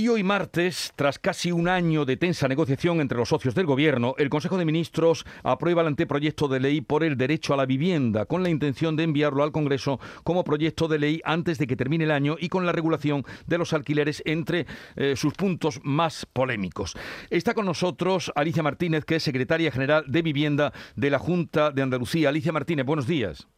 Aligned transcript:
Y 0.00 0.08
hoy 0.08 0.22
martes, 0.22 0.94
tras 0.96 1.18
casi 1.18 1.52
un 1.52 1.68
año 1.68 2.06
de 2.06 2.16
tensa 2.16 2.48
negociación 2.48 3.02
entre 3.02 3.18
los 3.18 3.28
socios 3.28 3.54
del 3.54 3.66
Gobierno, 3.66 4.14
el 4.16 4.30
Consejo 4.30 4.56
de 4.56 4.64
Ministros 4.64 5.26
aprueba 5.42 5.82
el 5.82 5.88
anteproyecto 5.88 6.48
de 6.48 6.58
ley 6.58 6.80
por 6.80 7.04
el 7.04 7.18
derecho 7.18 7.52
a 7.52 7.58
la 7.58 7.66
vivienda, 7.66 8.24
con 8.24 8.42
la 8.42 8.48
intención 8.48 8.96
de 8.96 9.02
enviarlo 9.02 9.42
al 9.42 9.52
Congreso 9.52 10.00
como 10.24 10.42
proyecto 10.42 10.88
de 10.88 11.00
ley 11.00 11.20
antes 11.22 11.58
de 11.58 11.66
que 11.66 11.76
termine 11.76 12.04
el 12.04 12.12
año 12.12 12.36
y 12.40 12.48
con 12.48 12.64
la 12.64 12.72
regulación 12.72 13.26
de 13.46 13.58
los 13.58 13.74
alquileres 13.74 14.22
entre 14.24 14.66
eh, 14.96 15.16
sus 15.16 15.34
puntos 15.34 15.80
más 15.84 16.24
polémicos. 16.24 16.96
Está 17.28 17.52
con 17.52 17.66
nosotros 17.66 18.32
Alicia 18.34 18.62
Martínez, 18.62 19.04
que 19.04 19.16
es 19.16 19.22
secretaria 19.22 19.70
general 19.70 20.04
de 20.06 20.22
Vivienda 20.22 20.72
de 20.96 21.10
la 21.10 21.18
Junta 21.18 21.72
de 21.72 21.82
Andalucía. 21.82 22.30
Alicia 22.30 22.52
Martínez, 22.52 22.86
buenos 22.86 23.06
días. 23.06 23.48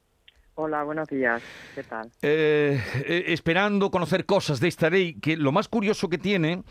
Hola, 0.55 0.82
buenos 0.82 1.09
días. 1.09 1.43
¿Qué 1.75 1.82
tal? 1.82 2.11
Eh, 2.21 2.79
eh, 3.07 3.25
esperando 3.29 3.91
conocer 3.91 4.27
cosas 4.27 4.61
de 4.61 4.69
esta 4.69 4.91
ley, 4.91 5.14
que 5.14 5.37
lo 5.37 5.51
más 5.51 5.69
curioso 5.69 6.11
que 6.11 6.19
tiene 6.19 6.62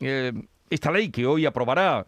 eh, 0.00 0.32
esta 0.70 0.90
ley 0.90 1.10
que 1.10 1.24
hoy 1.24 1.46
aprobará 1.46 2.04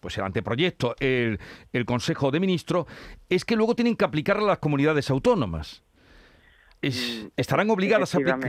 pues 0.00 0.18
el 0.18 0.24
anteproyecto 0.24 0.96
el, 0.98 1.38
Consejo 1.86 2.30
de 2.30 2.40
Ministros 2.40 2.86
es 3.28 3.44
que 3.44 3.54
luego 3.54 3.76
tienen 3.76 3.96
que 3.96 4.04
aplicarla 4.04 4.44
a 4.44 4.48
las 4.48 4.58
comunidades 4.58 5.08
autónomas. 5.10 5.84
Mm, 6.82 7.28
estarán 7.36 7.70
obligadas 7.70 8.12
a 8.14 8.18
aplicar. 8.18 8.40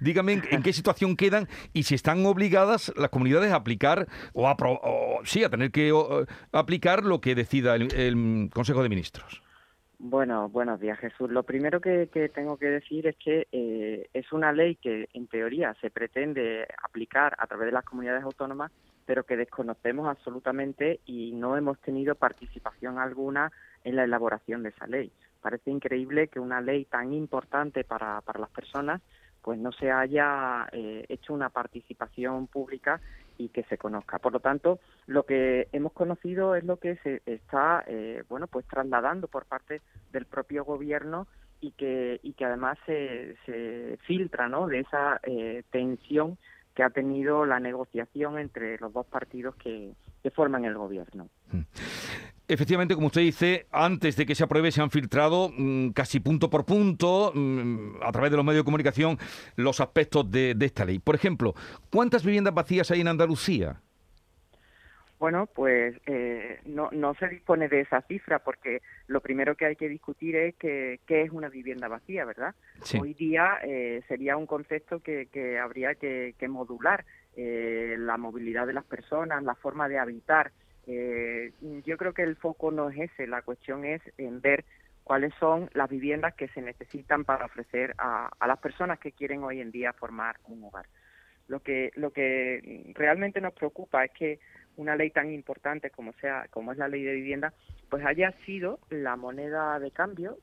dígame 0.00 0.40
en, 0.50 0.62
qué 0.62 0.72
situación 0.72 1.14
quedan 1.14 1.46
y 1.74 1.82
si 1.82 1.94
están 1.94 2.24
obligadas 2.24 2.90
las 2.96 3.10
comunidades 3.10 3.52
a 3.52 3.56
aplicar 3.56 4.06
o 4.32 4.48
a, 4.48 4.56
sí, 5.24 5.44
a 5.44 5.50
tener 5.50 5.70
que 5.70 5.92
aplicar 6.52 7.04
lo 7.04 7.20
que 7.20 7.34
decida 7.34 7.74
el 7.74 8.48
Consejo 8.50 8.82
de 8.82 8.88
Ministros. 8.88 9.43
Bueno, 10.06 10.50
buenos 10.50 10.80
días 10.80 10.98
Jesús. 10.98 11.30
Lo 11.30 11.44
primero 11.44 11.80
que, 11.80 12.06
tengo 12.34 12.58
que 12.58 12.66
decir 12.66 13.06
es 13.06 13.16
que 13.16 13.48
eh, 13.50 14.10
es 14.12 14.32
una 14.34 14.52
ley 14.52 14.76
que 14.76 15.08
en 15.14 15.26
teoría 15.28 15.74
se 15.80 15.88
pretende 15.88 16.68
aplicar 16.82 17.34
a 17.38 17.46
través 17.46 17.64
de 17.64 17.72
las 17.72 17.86
comunidades 17.86 18.22
autónomas, 18.22 18.70
pero 19.06 19.24
que 19.24 19.38
desconocemos 19.38 20.06
absolutamente 20.06 21.00
y 21.06 21.32
no 21.32 21.56
hemos 21.56 21.78
tenido 21.78 22.16
participación 22.16 22.98
alguna 22.98 23.50
en 23.82 23.96
la 23.96 24.04
elaboración 24.04 24.62
de 24.62 24.68
esa 24.68 24.86
ley. 24.86 25.10
Parece 25.40 25.70
increíble 25.70 26.28
que 26.28 26.38
una 26.38 26.60
ley 26.60 26.84
tan 26.84 27.14
importante 27.14 27.82
para, 27.82 28.20
para 28.20 28.40
las 28.40 28.50
personas 28.50 29.00
pues 29.40 29.58
no 29.58 29.72
se 29.72 29.90
haya 29.90 30.68
eh, 30.72 31.06
hecho 31.08 31.32
una 31.32 31.48
participación 31.48 32.46
pública 32.46 33.00
y 33.38 33.48
que 33.48 33.64
se 33.64 33.78
conozca. 33.78 34.18
Por 34.18 34.32
lo 34.32 34.40
tanto, 34.40 34.80
lo 35.06 35.24
que 35.24 35.68
hemos 35.72 35.92
conocido 35.92 36.54
es 36.54 36.64
lo 36.64 36.78
que 36.78 36.96
se 36.96 37.22
está, 37.26 37.84
eh, 37.86 38.22
bueno, 38.28 38.46
pues 38.46 38.66
trasladando 38.66 39.28
por 39.28 39.46
parte 39.46 39.82
del 40.12 40.26
propio 40.26 40.64
gobierno 40.64 41.26
y 41.60 41.72
que 41.72 42.20
y 42.22 42.34
que 42.34 42.44
además 42.44 42.78
se, 42.86 43.36
se 43.46 43.98
filtra, 44.06 44.48
¿no? 44.48 44.66
De 44.66 44.80
esa 44.80 45.20
eh, 45.22 45.62
tensión 45.70 46.38
que 46.74 46.82
ha 46.82 46.90
tenido 46.90 47.46
la 47.46 47.60
negociación 47.60 48.38
entre 48.38 48.78
los 48.78 48.92
dos 48.92 49.06
partidos 49.06 49.54
que, 49.56 49.94
que 50.22 50.30
forman 50.30 50.64
el 50.64 50.76
gobierno. 50.76 51.28
Efectivamente, 52.54 52.94
como 52.94 53.08
usted 53.08 53.22
dice, 53.22 53.66
antes 53.72 54.14
de 54.14 54.24
que 54.24 54.36
se 54.36 54.44
apruebe 54.44 54.70
se 54.70 54.80
han 54.80 54.92
filtrado 54.92 55.50
mm, 55.56 55.88
casi 55.88 56.20
punto 56.20 56.48
por 56.48 56.64
punto, 56.64 57.32
mm, 57.34 57.96
a 58.00 58.12
través 58.12 58.30
de 58.30 58.36
los 58.36 58.46
medios 58.46 58.60
de 58.60 58.64
comunicación, 58.64 59.18
los 59.56 59.80
aspectos 59.80 60.30
de, 60.30 60.56
esta 60.60 60.84
ley. 60.84 61.00
Por 61.00 61.16
ejemplo, 61.16 61.54
¿cuántas 61.90 62.24
viviendas 62.24 62.54
vacías 62.54 62.92
hay 62.92 63.00
en 63.00 63.08
Andalucía? 63.08 63.80
Bueno, 65.18 65.46
pues 65.52 65.96
eh, 66.06 66.60
no, 66.64 66.90
no 66.92 67.14
se 67.14 67.26
dispone 67.26 67.68
de 67.68 67.80
esa 67.80 68.02
cifra 68.02 68.38
porque 68.38 68.82
lo 69.08 69.20
primero 69.20 69.56
que 69.56 69.66
hay 69.66 69.74
que 69.74 69.88
discutir 69.88 70.36
es 70.36 70.54
que, 70.54 71.00
qué 71.06 71.22
es 71.22 71.32
una 71.32 71.48
vivienda 71.48 71.88
vacía, 71.88 72.24
¿verdad? 72.24 72.54
Hoy 73.00 73.14
día 73.14 73.58
eh, 73.64 74.02
sería 74.06 74.36
un 74.36 74.46
concepto 74.46 75.00
que, 75.00 75.26
que 75.26 75.58
habría 75.58 75.96
que, 75.96 76.34
modular 76.48 77.04
eh, 77.36 77.96
la 77.98 78.16
movilidad 78.16 78.64
de 78.68 78.74
las 78.74 78.84
personas, 78.84 79.42
la 79.42 79.56
forma 79.56 79.88
de 79.88 79.98
habitar 79.98 80.52
eh, 80.86 81.52
yo 81.84 81.96
creo 81.96 82.12
que 82.12 82.22
el 82.22 82.36
foco 82.36 82.70
no 82.70 82.90
es 82.90 83.10
ese, 83.10 83.26
la 83.26 83.42
cuestión 83.42 83.84
es 83.84 84.02
en 84.18 84.40
ver 84.40 84.64
cuáles 85.02 85.32
son 85.38 85.70
las 85.74 85.88
viviendas 85.88 86.34
que 86.34 86.48
se 86.48 86.62
necesitan 86.62 87.24
para 87.24 87.44
ofrecer 87.44 87.94
a, 87.98 88.30
las 88.46 88.58
personas 88.58 88.98
que 88.98 89.12
quieren 89.12 89.44
hoy 89.44 89.60
en 89.60 89.70
día 89.70 89.92
formar 89.92 90.36
un 90.48 90.64
hogar. 90.64 90.86
Lo 91.46 91.60
que, 91.60 91.92
lo 91.94 92.10
que 92.10 92.92
realmente 92.94 93.40
nos 93.40 93.52
preocupa 93.52 94.04
es 94.04 94.12
que 94.12 94.40
una 94.76 94.96
ley 94.96 95.10
tan 95.10 95.30
importante 95.30 95.90
como 95.90 96.12
sea 96.14 96.46
como 96.50 96.72
es 96.72 96.78
la 96.78 96.88
ley 96.88 97.04
de 97.04 97.12
vivienda 97.12 97.52
pues 97.88 98.04
haya 98.04 98.32
sido 98.44 98.80
la 98.90 99.14
moneda 99.14 99.78
de 99.78 99.92
cambio 99.92 100.38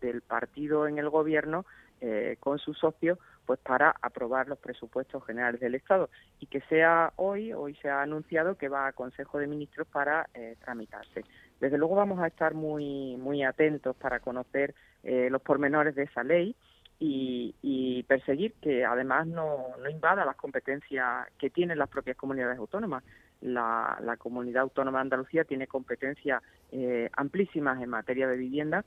del 0.00 0.20
partido 0.22 0.86
en 0.86 0.98
el 0.98 1.08
gobierno 1.10 1.66
eh, 2.00 2.36
con 2.40 2.58
sus 2.58 2.78
socios 2.78 3.18
pues 3.46 3.58
para 3.60 3.94
aprobar 4.00 4.48
los 4.48 4.58
presupuestos 4.58 5.24
generales 5.24 5.60
del 5.60 5.74
Estado 5.74 6.08
y 6.40 6.46
que 6.46 6.60
sea 6.62 7.12
hoy, 7.16 7.52
hoy 7.52 7.74
se 7.76 7.90
ha 7.90 8.02
anunciado 8.02 8.56
que 8.56 8.68
va 8.68 8.86
a 8.86 8.92
Consejo 8.92 9.38
de 9.38 9.46
Ministros 9.46 9.86
para 9.86 10.28
eh, 10.34 10.56
tramitarse. 10.64 11.24
Desde 11.60 11.78
luego 11.78 11.94
vamos 11.94 12.20
a 12.20 12.26
estar 12.26 12.54
muy, 12.54 13.16
muy 13.16 13.42
atentos 13.42 13.96
para 13.96 14.20
conocer 14.20 14.74
eh, 15.02 15.28
los 15.30 15.42
pormenores 15.42 15.94
de 15.94 16.04
esa 16.04 16.24
ley 16.24 16.56
y, 16.98 18.02
perseguir 18.08 18.52
que 18.60 18.84
además 18.84 19.26
no, 19.26 19.76
no 19.82 19.90
invada 19.90 20.24
las 20.24 20.36
competencias 20.36 21.26
que 21.38 21.50
tienen 21.50 21.78
las 21.78 21.88
propias 21.88 22.16
comunidades 22.16 22.58
autónomas. 22.58 23.02
La, 23.40 23.98
la 24.02 24.16
comunidad 24.16 24.62
autónoma 24.62 24.98
de 24.98 25.02
Andalucía 25.02 25.44
tiene 25.44 25.66
competencias 25.66 26.42
eh, 26.70 27.10
amplísimas 27.14 27.82
en 27.82 27.90
materia 27.90 28.28
de 28.28 28.36
vivienda 28.36 28.84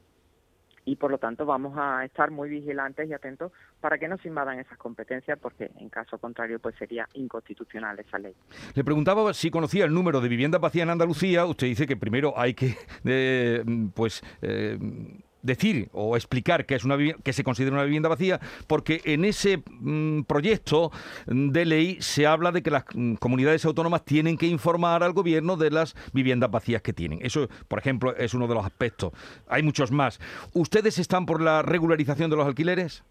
y 0.87 0.95
por 0.95 1.11
lo 1.11 1.17
tanto 1.17 1.45
vamos 1.45 1.73
a 1.77 2.05
estar 2.05 2.31
muy 2.31 2.49
vigilantes 2.49 3.09
y 3.09 3.13
atentos 3.13 3.51
para 3.81 3.97
que 3.97 4.07
no 4.07 4.17
se 4.17 4.29
invadan 4.29 4.57
esas 4.57 4.77
competencias 4.77 5.37
porque 5.37 5.69
en 5.79 5.89
caso 5.89 6.17
contrario 6.17 6.59
pues 6.59 6.75
sería 6.79 7.07
inconstitucional 7.13 7.99
esa 7.99 8.17
ley. 8.17 8.33
Le 8.73 8.83
preguntaba 8.85 9.33
si 9.33 9.51
conocía 9.51 9.83
el 9.83 9.93
número 9.93 10.21
de 10.21 10.29
viviendas 10.29 10.61
vacías 10.61 10.83
en 10.83 10.91
Andalucía. 10.91 11.45
Usted 11.45 11.67
dice 11.67 11.87
que 11.87 11.97
primero 11.97 12.33
hay 12.37 12.53
que 12.53 12.77
eh, 13.05 13.65
pues 13.93 14.23
eh, 14.41 14.79
decir 15.41 15.89
o 15.93 16.15
explicar 16.15 16.65
que 16.65 16.75
es 16.75 16.83
una 16.83 16.97
que 16.97 17.33
se 17.33 17.43
considera 17.43 17.75
una 17.75 17.83
vivienda 17.83 18.09
vacía, 18.09 18.39
porque 18.67 19.01
en 19.05 19.25
ese 19.25 19.63
mm, 19.67 20.23
proyecto 20.23 20.91
de 21.25 21.65
ley 21.65 21.97
se 22.01 22.25
habla 22.25 22.51
de 22.51 22.61
que 22.61 22.71
las 22.71 22.85
mm, 22.93 23.15
comunidades 23.15 23.65
autónomas 23.65 24.03
tienen 24.05 24.37
que 24.37 24.47
informar 24.47 25.03
al 25.03 25.13
gobierno 25.13 25.57
de 25.57 25.71
las 25.71 25.95
viviendas 26.13 26.51
vacías 26.51 26.81
que 26.81 26.93
tienen. 26.93 27.19
Eso, 27.21 27.47
por 27.67 27.79
ejemplo, 27.79 28.15
es 28.15 28.33
uno 28.33 28.47
de 28.47 28.55
los 28.55 28.65
aspectos. 28.65 29.13
Hay 29.47 29.63
muchos 29.63 29.91
más. 29.91 30.19
¿Ustedes 30.53 30.99
están 30.99 31.25
por 31.25 31.41
la 31.41 31.61
regularización 31.61 32.29
de 32.29 32.35
los 32.37 32.47
alquileres? 32.47 33.03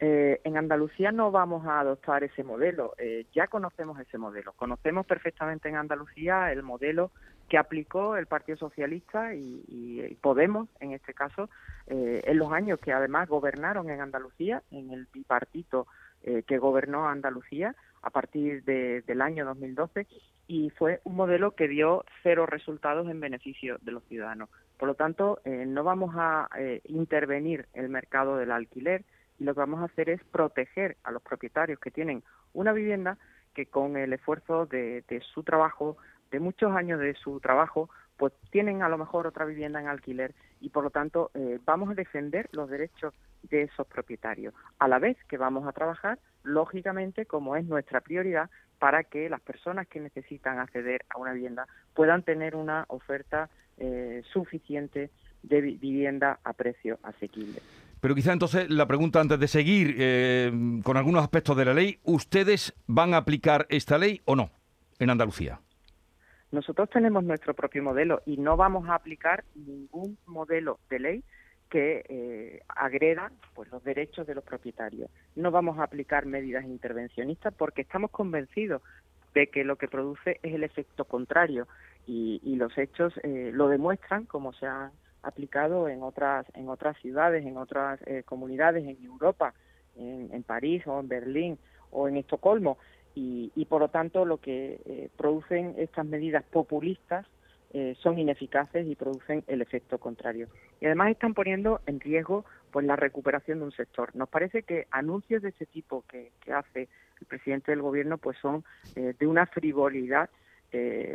Eh, 0.00 0.40
en 0.44 0.56
Andalucía 0.56 1.10
no 1.10 1.32
vamos 1.32 1.66
a 1.66 1.80
adoptar 1.80 2.22
ese 2.22 2.44
modelo. 2.44 2.94
Eh, 2.98 3.26
ya 3.34 3.48
conocemos 3.48 3.98
ese 3.98 4.16
modelo. 4.16 4.52
Conocemos 4.52 5.06
perfectamente 5.06 5.68
en 5.68 5.76
Andalucía 5.76 6.52
el 6.52 6.62
modelo 6.62 7.10
que 7.48 7.58
aplicó 7.58 8.16
el 8.16 8.26
Partido 8.26 8.58
Socialista 8.58 9.34
y, 9.34 10.16
Podemos, 10.20 10.68
en 10.80 10.92
este 10.92 11.14
caso, 11.14 11.48
eh, 11.86 12.22
en 12.24 12.38
los 12.38 12.52
años 12.52 12.78
que 12.80 12.92
además 12.92 13.28
gobernaron 13.28 13.88
en 13.90 14.00
Andalucía, 14.00 14.62
en 14.70 14.90
el 14.90 15.06
bipartito 15.12 15.86
que 16.20 16.58
gobernó 16.58 17.08
Andalucía 17.08 17.76
a 18.02 18.10
partir 18.10 18.64
del 18.64 19.22
año 19.22 19.44
2012, 19.44 20.06
y 20.48 20.70
fue 20.70 21.00
un 21.04 21.14
modelo 21.14 21.52
que 21.52 21.68
dio 21.68 22.04
cero 22.24 22.44
resultados 22.44 23.08
en 23.08 23.20
beneficio 23.20 23.78
de 23.82 23.92
los 23.92 24.02
ciudadanos. 24.04 24.50
Por 24.78 24.88
lo 24.88 24.94
tanto, 24.94 25.40
no 25.44 25.84
vamos 25.84 26.16
a 26.16 26.48
intervenir 26.84 27.66
el 27.72 27.88
mercado 27.88 28.36
del 28.36 28.50
alquiler, 28.50 29.04
y 29.38 29.44
lo 29.44 29.54
que 29.54 29.60
vamos 29.60 29.80
a 29.80 29.84
hacer 29.84 30.10
es 30.10 30.22
proteger 30.24 30.96
a 31.04 31.12
los 31.12 31.22
propietarios 31.22 31.78
que 31.78 31.92
tienen 31.92 32.24
una 32.52 32.72
vivienda 32.72 33.16
que 33.54 33.66
con 33.66 33.96
el 33.96 34.12
esfuerzo 34.12 34.66
de, 34.66 35.22
su 35.34 35.42
trabajo, 35.42 35.96
de 36.30 36.40
muchos 36.40 36.74
años 36.74 37.00
de 37.00 37.14
su 37.14 37.40
trabajo, 37.40 37.88
pues 38.16 38.32
tienen 38.50 38.82
a 38.82 38.88
lo 38.88 38.98
mejor 38.98 39.26
otra 39.26 39.44
vivienda 39.44 39.80
en 39.80 39.86
alquiler 39.86 40.34
y 40.60 40.70
por 40.70 40.84
lo 40.84 40.90
tanto 40.90 41.30
eh, 41.34 41.58
vamos 41.64 41.90
a 41.90 41.94
defender 41.94 42.48
los 42.52 42.68
derechos 42.68 43.14
de 43.44 43.62
esos 43.62 43.86
propietarios, 43.86 44.52
a 44.78 44.88
la 44.88 44.98
vez 44.98 45.16
que 45.28 45.38
vamos 45.38 45.66
a 45.66 45.72
trabajar, 45.72 46.18
lógicamente, 46.42 47.26
como 47.26 47.54
es 47.56 47.64
nuestra 47.64 48.00
prioridad, 48.00 48.50
para 48.78 49.04
que 49.04 49.28
las 49.28 49.40
personas 49.40 49.86
que 49.86 50.00
necesitan 50.00 50.58
acceder 50.58 51.04
a 51.08 51.18
una 51.18 51.32
vivienda 51.32 51.66
puedan 51.94 52.22
tener 52.22 52.56
una 52.56 52.84
oferta 52.88 53.48
eh, 53.76 54.22
suficiente 54.32 55.10
de 55.42 55.60
vivienda 55.60 56.40
a 56.42 56.52
precio 56.52 56.98
asequible. 57.04 57.60
Pero 58.00 58.14
quizá 58.14 58.32
entonces 58.32 58.70
la 58.70 58.86
pregunta 58.86 59.20
antes 59.20 59.38
de 59.40 59.48
seguir 59.48 59.96
eh, 59.98 60.52
con 60.84 60.96
algunos 60.96 61.22
aspectos 61.22 61.56
de 61.56 61.64
la 61.64 61.74
ley, 61.74 61.98
¿ustedes 62.04 62.74
van 62.86 63.14
a 63.14 63.18
aplicar 63.18 63.66
esta 63.70 63.98
ley 63.98 64.20
o 64.24 64.36
no 64.36 64.50
en 64.98 65.10
Andalucía? 65.10 65.60
Nosotros 66.50 66.88
tenemos 66.90 67.24
nuestro 67.24 67.54
propio 67.54 67.82
modelo 67.82 68.22
y 68.24 68.38
no 68.38 68.56
vamos 68.56 68.88
a 68.88 68.94
aplicar 68.94 69.44
ningún 69.54 70.16
modelo 70.26 70.78
de 70.88 70.98
ley 70.98 71.24
que 71.68 72.04
eh, 72.08 72.62
agreda 72.68 73.30
pues, 73.54 73.70
los 73.70 73.84
derechos 73.84 74.26
de 74.26 74.34
los 74.34 74.44
propietarios. 74.44 75.10
No 75.36 75.50
vamos 75.50 75.78
a 75.78 75.84
aplicar 75.84 76.24
medidas 76.24 76.64
intervencionistas 76.64 77.52
porque 77.54 77.82
estamos 77.82 78.10
convencidos 78.10 78.82
de 79.34 79.48
que 79.48 79.64
lo 79.64 79.76
que 79.76 79.88
produce 79.88 80.40
es 80.42 80.54
el 80.54 80.64
efecto 80.64 81.04
contrario 81.04 81.68
y, 82.06 82.56
los 82.56 82.76
hechos 82.78 83.12
eh, 83.22 83.50
lo 83.52 83.68
demuestran 83.68 84.24
como 84.24 84.52
se 84.54 84.66
han 84.66 84.90
aplicado 85.22 85.88
en 85.88 86.02
otras 86.02 86.46
en 86.54 86.68
otras 86.68 86.96
ciudades, 86.98 87.44
en 87.44 87.56
otras 87.58 88.00
eh, 88.06 88.22
comunidades 88.24 88.84
en 88.84 89.04
Europa, 89.04 89.52
en, 89.96 90.42
París 90.42 90.86
o 90.86 90.98
en 91.00 91.08
Berlín 91.08 91.58
o 91.90 92.08
en 92.08 92.16
Estocolmo 92.16 92.78
y, 93.54 93.64
por 93.64 93.80
lo 93.80 93.88
tanto 93.88 94.24
lo 94.24 94.38
que 94.38 94.80
eh, 94.84 95.10
producen 95.16 95.74
estas 95.76 96.06
medidas 96.06 96.44
populistas 96.44 97.26
eh, 97.72 97.96
son 98.00 98.18
ineficaces 98.18 98.86
y 98.86 98.94
producen 98.94 99.44
el 99.46 99.60
efecto 99.60 99.98
contrario. 99.98 100.48
Y 100.80 100.86
además 100.86 101.10
están 101.10 101.34
poniendo 101.34 101.80
en 101.86 102.00
riesgo 102.00 102.44
pues 102.70 102.86
la 102.86 102.96
recuperación 102.96 103.58
de 103.58 103.64
un 103.64 103.72
sector. 103.72 104.14
Nos 104.14 104.28
parece 104.28 104.62
que 104.62 104.86
anuncios 104.90 105.42
de 105.42 105.50
este 105.50 105.66
tipo 105.66 106.04
que, 106.08 106.30
hace 106.52 106.88
el 107.20 107.26
presidente 107.26 107.72
del 107.72 107.82
gobierno 107.82 108.18
pues 108.18 108.38
son 108.38 108.64
eh, 108.94 109.14
de 109.18 109.26
una 109.26 109.46
frivolidad 109.46 110.30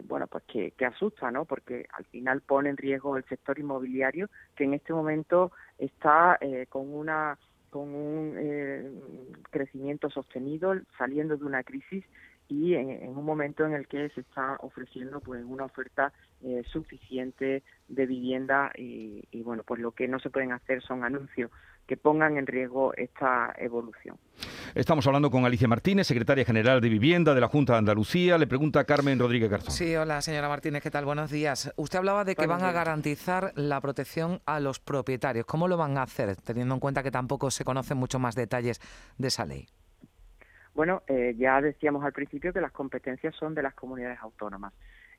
bueno 0.05 0.25
pues 0.25 0.43
que, 0.45 0.71
que, 0.71 0.83
asusta 0.83 1.29
no 1.29 1.45
porque 1.45 1.85
al 1.95 2.05
final 2.05 2.41
pone 2.41 2.71
en 2.71 2.77
riesgo 2.77 3.17
el 3.17 3.23
sector 3.25 3.59
inmobiliario 3.59 4.27
que 4.55 4.63
en 4.63 4.73
este 4.73 4.93
momento 4.93 5.51
está 5.77 6.39
con 6.69 6.91
una 6.91 7.37
con 7.73 7.95
un 7.95 8.35
eh, 8.37 8.87
crecimiento 9.49 10.07
sostenido, 10.11 10.75
saliendo 10.95 11.37
de 11.37 11.43
una 11.43 11.63
crisis 11.63 12.05
y 12.53 12.75
en, 12.75 13.09
un 13.09 13.25
momento 13.25 13.65
en 13.65 13.73
el 13.73 13.87
que 13.87 14.09
se 14.09 14.21
está 14.21 14.57
ofreciendo 14.61 15.19
pues 15.19 15.43
una 15.43 15.65
oferta 15.65 16.13
eh, 16.43 16.63
suficiente 16.71 17.63
de 17.87 18.05
vivienda 18.05 18.71
y, 18.77 19.23
y, 19.31 19.41
bueno 19.41 19.63
pues 19.63 19.81
lo 19.81 19.91
que 19.91 20.07
no 20.07 20.19
se 20.19 20.29
pueden 20.29 20.51
hacer 20.51 20.81
son 20.83 21.03
anuncios 21.03 21.49
que 21.87 21.97
pongan 21.97 22.37
en 22.37 22.47
riesgo 22.47 22.93
esta 22.95 23.53
evolución. 23.57 24.17
Estamos 24.73 25.05
hablando 25.05 25.29
con 25.29 25.43
Alicia 25.45 25.67
Martínez, 25.67 26.07
secretaria 26.07 26.45
general 26.45 26.79
de 26.79 26.87
Vivienda 26.87 27.33
de 27.33 27.41
la 27.41 27.49
Junta 27.49 27.73
de 27.73 27.79
Andalucía. 27.79 28.37
Le 28.37 28.47
pregunta 28.47 28.85
Carmen 28.85 29.19
Rodríguez 29.19 29.49
Garzón. 29.49 29.73
Sí, 29.73 29.93
hola 29.95 30.21
señora 30.21 30.47
Martínez, 30.47 30.81
¿qué 30.81 30.91
tal? 30.91 31.03
Buenos 31.03 31.29
días. 31.29 31.73
Usted 31.75 31.99
hablaba 31.99 32.23
de 32.23 32.35
que 32.35 32.47
van 32.47 32.63
a 32.63 32.71
garantizar 32.71 33.51
la 33.55 33.81
protección 33.81 34.41
a 34.45 34.59
los 34.59 34.79
propietarios. 34.79 35.45
¿Cómo 35.45 35.67
lo 35.67 35.75
van 35.75 35.97
a 35.97 36.03
hacer, 36.03 36.35
teniendo 36.37 36.75
en 36.75 36.79
cuenta 36.79 37.03
que 37.03 37.11
tampoco 37.11 37.51
se 37.51 37.65
conocen 37.65 37.97
mucho 37.97 38.19
más 38.19 38.35
detalles 38.35 38.79
de 39.17 39.27
esa 39.27 39.45
ley? 39.45 39.67
Bueno, 40.73 41.03
eh, 41.07 41.35
ya 41.37 41.61
decíamos 41.61 42.03
al 42.03 42.13
principio 42.13 42.53
que 42.53 42.61
las 42.61 42.71
competencias 42.71 43.35
son 43.35 43.53
de 43.53 43.63
las 43.63 43.73
comunidades 43.73 44.19
autónomas 44.21 44.73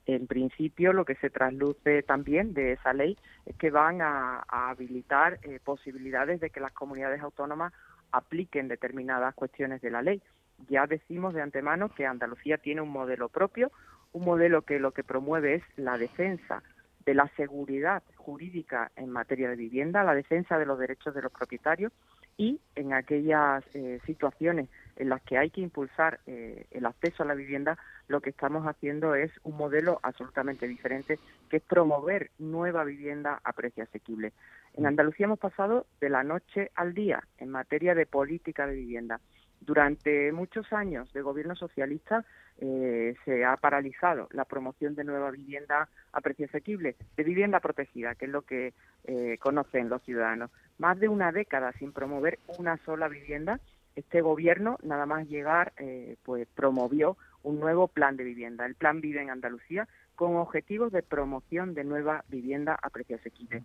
en 0.06 0.26
principio 0.26 0.92
lo 0.92 1.04
que 1.04 1.14
se 1.16 1.30
trasluce 1.30 2.02
también 2.02 2.54
de 2.54 2.72
esa 2.72 2.92
ley 2.92 3.16
es 3.46 3.56
que 3.56 3.70
van 3.70 4.02
a, 4.02 4.44
habilitar 4.48 5.38
eh, 5.42 5.60
posibilidades 5.64 6.40
de 6.40 6.50
que 6.50 6.60
las 6.60 6.72
comunidades 6.72 7.22
autónomas 7.22 7.72
apliquen 8.12 8.68
determinadas 8.68 9.34
cuestiones 9.34 9.80
de 9.80 9.90
la 9.90 10.02
ley. 10.02 10.22
Ya 10.68 10.86
decimos 10.86 11.34
de 11.34 11.42
antemano 11.42 11.88
que 11.88 12.06
Andalucía 12.06 12.58
tiene 12.58 12.80
un 12.80 12.90
modelo 12.90 13.28
propio, 13.28 13.72
un 14.12 14.24
modelo 14.24 14.62
que 14.62 14.78
lo 14.78 14.92
que 14.92 15.02
promueve 15.02 15.54
es 15.54 15.62
la 15.76 15.98
defensa 15.98 16.62
de 17.04 17.14
la 17.14 17.28
seguridad 17.36 18.02
jurídica 18.16 18.90
en 18.96 19.10
materia 19.10 19.48
de 19.48 19.56
vivienda, 19.56 20.04
la 20.04 20.14
defensa 20.14 20.58
de 20.58 20.66
los 20.66 20.78
derechos 20.78 21.14
de 21.14 21.22
los 21.22 21.32
propietarios 21.32 21.92
y 22.36 22.60
en 22.74 22.92
aquellas 22.92 23.64
eh, 23.74 24.00
situaciones 24.06 24.68
en 24.96 25.08
las 25.08 25.22
que 25.22 25.38
hay 25.38 25.50
que 25.50 25.60
impulsar 25.60 26.20
eh, 26.26 26.66
el 26.70 26.86
acceso 26.86 27.22
a 27.22 27.26
la 27.26 27.34
vivienda, 27.34 27.78
lo 28.08 28.20
que 28.20 28.30
estamos 28.30 28.66
haciendo 28.66 29.14
es 29.14 29.30
un 29.42 29.56
modelo 29.56 30.00
absolutamente 30.02 30.68
diferente, 30.68 31.18
que 31.48 31.58
es 31.58 31.62
promover 31.62 32.30
nueva 32.38 32.84
vivienda 32.84 33.40
a 33.44 33.52
precio 33.52 33.84
asequible. 33.84 34.32
En 34.74 34.86
Andalucía 34.86 35.26
hemos 35.26 35.38
pasado 35.38 35.86
de 36.00 36.10
la 36.10 36.24
noche 36.24 36.70
al 36.74 36.94
día 36.94 37.22
en 37.38 37.50
materia 37.50 37.94
de 37.94 38.06
política 38.06 38.66
de 38.66 38.74
vivienda. 38.74 39.20
Durante 39.60 40.30
muchos 40.32 40.70
años 40.72 41.10
de 41.14 41.22
gobierno 41.22 41.56
socialista 41.56 42.24
eh, 42.58 43.16
se 43.24 43.44
ha 43.44 43.56
paralizado 43.56 44.28
la 44.30 44.44
promoción 44.44 44.94
de 44.94 45.04
nueva 45.04 45.30
vivienda 45.30 45.88
a 46.12 46.20
precio 46.20 46.46
asequible, 46.46 46.96
de 47.16 47.24
vivienda 47.24 47.60
protegida, 47.60 48.14
que 48.14 48.26
es 48.26 48.30
lo 48.30 48.42
que 48.42 48.74
eh, 49.04 49.38
conocen 49.40 49.88
los 49.88 50.02
ciudadanos. 50.02 50.50
Más 50.78 50.98
de 50.98 51.08
una 51.08 51.32
década 51.32 51.72
sin 51.78 51.92
promover 51.92 52.38
una 52.58 52.76
sola 52.84 53.08
vivienda, 53.08 53.60
este 53.96 54.20
gobierno, 54.20 54.78
nada 54.82 55.06
más 55.06 55.28
llegar, 55.28 55.72
eh, 55.78 56.16
pues 56.24 56.48
promovió 56.54 57.16
un 57.42 57.60
nuevo 57.60 57.88
plan 57.88 58.16
de 58.16 58.24
vivienda, 58.24 58.66
el 58.66 58.74
Plan 58.74 59.00
Vive 59.00 59.22
en 59.22 59.30
Andalucía, 59.30 59.86
con 60.16 60.36
objetivos 60.36 60.92
de 60.92 61.02
promoción 61.02 61.74
de 61.74 61.84
nueva 61.84 62.24
vivienda 62.28 62.78
a 62.80 62.90
precio 62.90 63.16
asequible. 63.16 63.62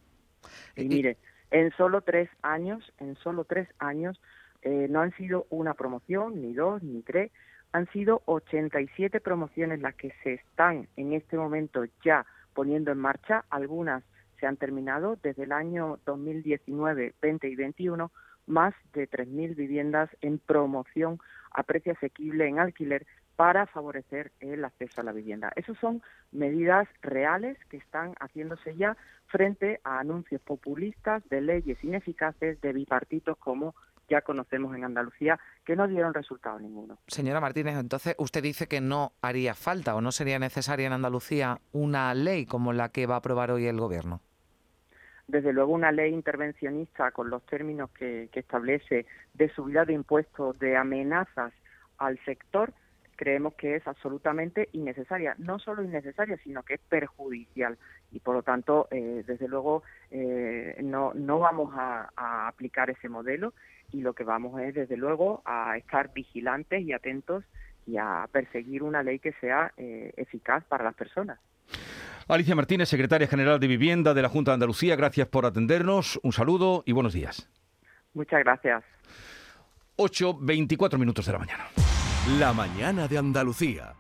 Y 0.76 0.88
mire, 0.88 1.18
en 1.52 1.72
solo 1.72 2.02
tres 2.02 2.30
años, 2.42 2.94
en 3.00 3.16
solo 3.18 3.44
tres 3.44 3.68
años, 3.80 4.20
eh, 4.62 4.88
no 4.90 5.02
han 5.02 5.16
sido 5.16 5.48
una 5.50 5.74
promoción, 5.74 6.42
ni 6.42 6.54
dos, 6.54 6.84
ni 6.84 7.02
tres, 7.02 7.32
han 7.72 7.88
sido 7.92 8.24
87 8.26 9.20
promociones 9.20 9.80
las 9.80 9.96
que 9.96 10.14
se 10.24 10.34
están 10.34 10.88
en 10.98 11.14
este 11.14 11.38
momento 11.38 11.86
ya 12.04 12.26
poniendo 12.54 12.92
en 12.92 12.98
marcha. 12.98 13.46
Algunas 13.50 14.04
se 14.40 14.48
han 14.48 14.58
terminado 14.58 15.18
desde 15.22 15.44
el 15.44 15.52
año 15.52 16.00
2019, 16.06 17.16
20 17.22 17.48
y 17.48 17.56
21, 17.56 18.12
más 18.48 18.74
de 18.94 19.10
3.000 19.10 19.56
viviendas 19.56 20.10
en 20.22 20.40
promoción 20.40 21.20
a 21.52 21.64
precio 21.64 21.94
asequible 21.94 22.48
en 22.48 22.60
alquiler 22.60 23.06
para 23.36 23.68
favorecer 23.68 24.34
el 24.42 24.66
acceso 24.66 25.00
a 25.00 25.04
la 25.06 25.14
vivienda. 25.14 25.52
Esas 25.56 25.78
son 25.78 26.02
medidas 26.32 26.90
reales 27.02 27.58
que 27.70 27.78
están 27.78 28.14
haciéndose 28.20 28.76
ya 28.76 28.98
frente 29.28 29.80
a 29.86 30.00
anuncios 30.00 30.42
populistas 30.42 31.24
de 31.30 31.40
leyes 31.40 31.82
ineficaces 31.82 32.60
de 32.60 32.74
bipartitos 32.74 33.38
como 33.38 33.76
ya 34.10 34.22
conocemos 34.24 34.76
en 34.76 34.84
Andalucía, 34.84 35.40
que 35.64 35.76
no 35.76 35.88
dieron 35.88 36.14
resultado 36.14 36.60
ninguno. 36.60 36.98
Señora 37.08 37.40
Martínez, 37.40 37.78
entonces 37.78 38.16
usted 38.18 38.44
dice 38.44 38.68
que 38.68 38.82
no 38.82 39.14
haría 39.22 39.54
falta 39.54 39.96
o 39.96 40.02
no 40.02 40.12
sería 40.12 40.40
necesaria 40.40 40.88
en 40.88 40.94
Andalucía 40.94 41.62
una 41.72 42.14
ley 42.14 42.46
como 42.46 42.74
la 42.74 42.90
que 42.90 43.06
va 43.06 43.16
a 43.16 43.20
aprobar 43.20 43.52
hoy 43.52 43.68
el 43.68 43.80
Gobierno. 43.80 44.22
Desde 45.30 45.54
luego 45.54 45.74
una 45.74 45.92
ley 45.92 46.12
intervencionista 46.12 47.12
con 47.12 47.30
los 47.30 47.46
términos 47.46 47.92
que, 47.92 48.30
que 48.32 48.40
establece 48.40 49.06
de 49.36 49.50
subida 49.50 49.86
de 49.86 49.94
impuestos, 49.94 50.58
de 50.58 50.76
amenazas 50.76 51.54
al 52.00 52.18
sector, 52.26 52.74
creemos 53.16 53.54
que 53.54 53.76
es 53.76 53.88
absolutamente 53.88 54.70
innecesaria. 54.72 55.36
No 55.38 55.60
solo 55.60 55.84
innecesaria, 55.84 56.38
sino 56.38 56.64
que 56.64 56.76
es 56.76 56.80
perjudicial. 56.80 57.78
Y 58.12 58.22
por 58.22 58.34
lo 58.34 58.42
tanto, 58.42 58.88
eh, 58.90 59.24
desde 59.28 59.48
luego, 59.48 59.84
eh, 60.10 60.78
no, 60.82 61.14
no 61.14 61.38
vamos 61.38 61.74
a, 61.76 62.10
aplicar 62.48 62.90
ese 62.90 63.08
modelo 63.08 63.54
y 63.92 64.02
lo 64.02 64.14
que 64.14 64.24
vamos 64.24 64.60
es, 64.62 64.74
desde 64.74 64.98
luego, 64.98 65.44
a 65.46 65.78
estar 65.78 66.12
vigilantes 66.12 66.82
y 66.82 66.92
atentos 66.92 67.44
y 67.90 67.98
a 67.98 68.28
perseguir 68.32 68.84
una 68.84 69.02
ley 69.02 69.20
que 69.20 69.34
sea 69.42 69.74
eh, 69.78 70.14
eficaz 70.18 70.64
para 70.66 70.84
las 70.84 70.96
personas. 70.96 71.40
Alicia 72.28 72.56
Martínez, 72.56 72.88
secretaria 72.88 73.28
general 73.28 73.60
de 73.60 73.68
Vivienda 73.68 74.14
de 74.14 74.22
la 74.22 74.30
Junta 74.30 74.52
de 74.52 74.56
Andalucía, 74.56 74.96
gracias 74.96 75.28
por 75.28 75.46
atendernos. 75.46 76.20
Un 76.22 76.32
saludo 76.32 76.84
y 76.86 76.92
buenos 76.92 77.14
días. 77.14 77.50
Muchas 78.14 78.44
gracias. 78.44 78.84
8.24 79.98 80.98
minutos 81.00 81.26
de 81.26 81.34
la 81.34 81.40
mañana. 81.40 81.66
La 82.38 82.54
mañana 82.54 83.08
de 83.08 83.18
Andalucía. 83.18 83.94